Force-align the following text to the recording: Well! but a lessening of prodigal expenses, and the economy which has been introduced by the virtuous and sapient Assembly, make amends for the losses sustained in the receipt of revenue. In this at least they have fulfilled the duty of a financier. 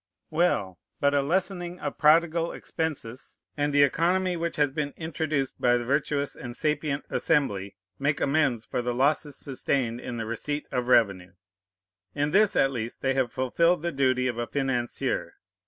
Well! 0.31 0.79
but 0.99 1.13
a 1.13 1.21
lessening 1.21 1.79
of 1.79 1.99
prodigal 1.99 2.53
expenses, 2.53 3.37
and 3.55 3.71
the 3.71 3.83
economy 3.83 4.35
which 4.35 4.55
has 4.55 4.71
been 4.71 4.95
introduced 4.97 5.61
by 5.61 5.77
the 5.77 5.85
virtuous 5.85 6.35
and 6.35 6.57
sapient 6.57 7.05
Assembly, 7.11 7.75
make 7.99 8.19
amends 8.19 8.65
for 8.65 8.81
the 8.81 8.95
losses 8.95 9.35
sustained 9.35 9.99
in 10.01 10.17
the 10.17 10.25
receipt 10.25 10.67
of 10.71 10.87
revenue. 10.87 11.33
In 12.15 12.31
this 12.31 12.55
at 12.55 12.71
least 12.71 13.03
they 13.03 13.13
have 13.13 13.31
fulfilled 13.31 13.83
the 13.83 13.91
duty 13.91 14.25
of 14.27 14.39
a 14.39 14.47
financier. 14.47 15.35